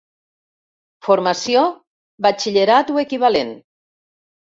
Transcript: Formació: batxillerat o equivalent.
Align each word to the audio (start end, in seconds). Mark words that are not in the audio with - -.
Formació: 1.07 1.65
batxillerat 2.27 2.89
o 2.95 2.97
equivalent. 3.03 3.53